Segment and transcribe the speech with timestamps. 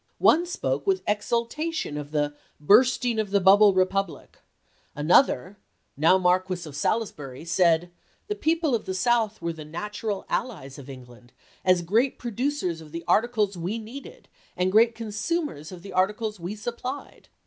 [0.17, 2.33] One spoke with exultation of the"
[2.73, 4.39] bursting of the bubble republic";
[4.95, 5.59] another,
[5.95, 7.91] now Marquis of Salisbury, said"
[8.27, 11.33] the people of the South were the natural allies of England,
[11.63, 14.27] as gi'eat pro ducers of the articles we needed,
[14.57, 17.27] and gi eat con sumers of the articles we supplied.